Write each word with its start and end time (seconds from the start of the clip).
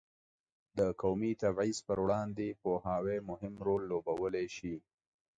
د 0.77 0.79
قومي 1.01 1.31
تبعیض 1.43 1.77
پر 1.87 1.97
وړاندې 2.03 2.57
پوهاوی 2.61 3.17
مهم 3.29 3.53
رول 3.65 3.81
لوبولی 3.91 4.47
شي. 4.55 4.75